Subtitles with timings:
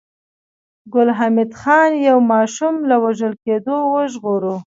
[0.93, 4.53] ګل حمید خان يو ماشوم له وژل کېدو وژغوره